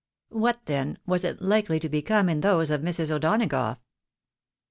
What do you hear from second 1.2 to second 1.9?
it hkely to